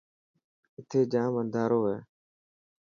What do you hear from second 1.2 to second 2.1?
انڌارو هي.